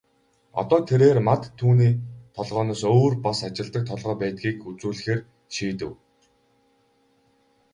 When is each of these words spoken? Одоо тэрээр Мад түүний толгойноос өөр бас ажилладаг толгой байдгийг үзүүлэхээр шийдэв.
Одоо 0.59 0.79
тэрээр 0.89 1.19
Мад 1.27 1.41
түүний 1.59 1.91
толгойноос 2.35 2.81
өөр 2.95 3.13
бас 3.25 3.39
ажилладаг 3.47 3.83
толгой 3.91 4.15
байдгийг 4.21 4.57
үзүүлэхээр 4.69 5.19
шийдэв. 5.55 5.91